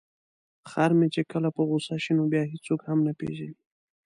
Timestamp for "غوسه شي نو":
1.69-2.23